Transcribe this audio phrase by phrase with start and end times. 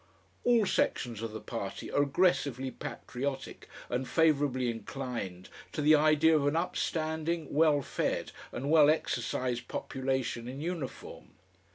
[0.43, 6.47] All sections of the party are aggressively patriotic and favourably inclined to the idea of
[6.47, 11.33] an upstanding, well fed, and well exercised population in uniform.